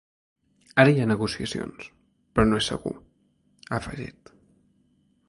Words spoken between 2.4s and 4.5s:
no és segur, ha afegit.